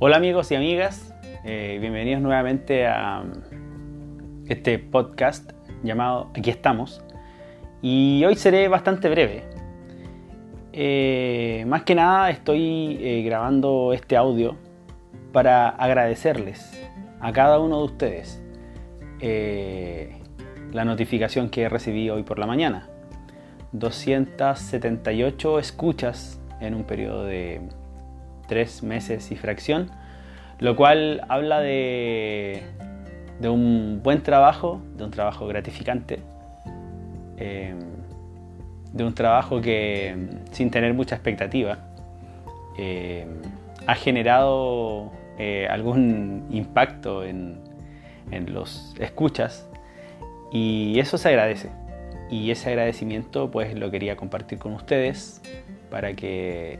[0.00, 1.12] Hola amigos y amigas,
[1.44, 3.24] eh, bienvenidos nuevamente a
[4.46, 5.50] este podcast
[5.82, 7.02] llamado Aquí estamos.
[7.82, 9.42] Y hoy seré bastante breve.
[10.72, 14.54] Eh, más que nada estoy eh, grabando este audio
[15.32, 16.80] para agradecerles
[17.18, 18.40] a cada uno de ustedes
[20.70, 22.88] la notificación que recibí hoy por la mañana.
[23.72, 27.62] 278 escuchas en un periodo de
[28.48, 29.90] tres meses y fracción,
[30.58, 32.64] lo cual habla de,
[33.38, 36.18] de un buen trabajo, de un trabajo gratificante,
[37.36, 37.74] eh,
[38.92, 40.16] de un trabajo que
[40.50, 41.78] sin tener mucha expectativa
[42.76, 43.26] eh,
[43.86, 47.60] ha generado eh, algún impacto en,
[48.30, 49.68] en los escuchas
[50.50, 51.70] y eso se agradece.
[52.30, 55.40] Y ese agradecimiento pues lo quería compartir con ustedes
[55.90, 56.78] para que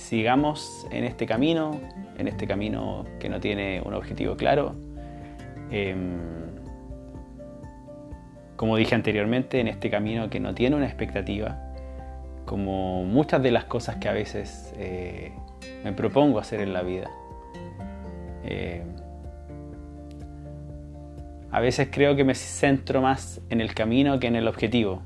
[0.00, 1.78] sigamos en este camino,
[2.18, 4.74] en este camino que no tiene un objetivo claro.
[5.70, 6.18] Em,
[8.56, 11.60] como dije anteriormente, en este camino que no tiene una expectativa,
[12.44, 15.32] como muchas de las cosas que a veces eh,
[15.84, 17.10] me propongo hacer en la vida.
[18.42, 18.82] Em,
[21.52, 25.02] a veces creo que me centro más en el camino que en el objetivo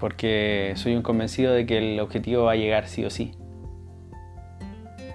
[0.00, 3.32] porque soy un convencido de que el objetivo va a llegar sí o sí.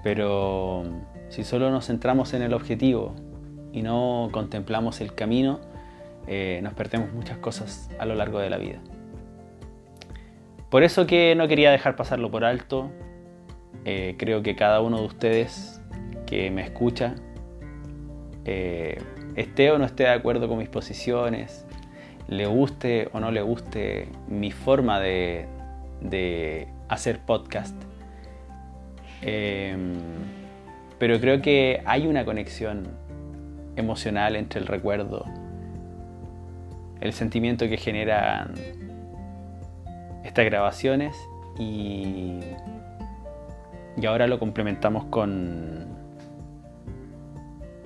[0.03, 0.83] Pero
[1.30, 3.16] si solo nos centramos en el objetivo
[3.73, 5.59] y no contemplamos el camino,
[6.27, 8.80] eh, nos perdemos muchas cosas a lo largo de la vida.
[10.69, 12.92] Por eso que no quería dejar pasarlo por alto.
[13.86, 15.81] Eh, creo que cada uno de ustedes
[16.25, 17.16] que me escucha,
[18.45, 19.02] eh,
[19.36, 21.64] esté o no esté de acuerdo con mis posiciones,
[22.27, 25.47] le guste o no le guste mi forma de,
[26.87, 27.75] hacer podcast.
[29.21, 29.93] Em,
[30.99, 32.87] pero creo que hay una conexión
[33.75, 35.25] emocional entre el recuerdo,
[37.02, 38.53] el sentimiento que generan
[40.23, 41.15] estas grabaciones
[41.59, 42.39] y,
[43.97, 45.85] y ahora lo complementamos con,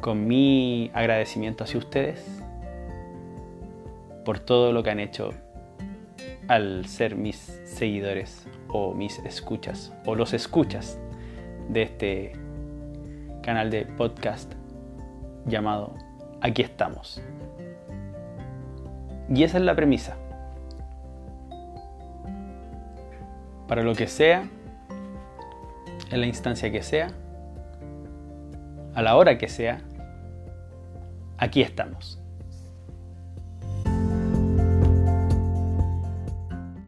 [0.01, 2.41] con mi agradecimiento hacia ustedes
[4.25, 5.33] por todo lo que han hecho
[6.47, 10.99] al ser mis seguidores o mis escuchas o los escuchas
[11.69, 12.33] de este
[13.41, 14.53] canal de podcast
[15.45, 15.93] llamado
[16.41, 17.21] Aquí estamos.
[19.33, 20.15] Y esa es la premisa.
[23.67, 24.47] Para lo que sea,
[26.09, 27.11] en la instancia que sea,
[28.95, 29.81] a la hora que sea,
[31.37, 32.21] aquí estamos.